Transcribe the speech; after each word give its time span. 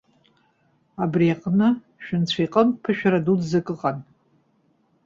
Абри 1.03 1.27
аҟны 1.35 1.67
шәынцәа 2.03 2.39
иҟынтә 2.45 2.77
ԥышәара 2.83 3.25
дуӡӡак 3.25 3.67
ыҟан. 3.73 3.97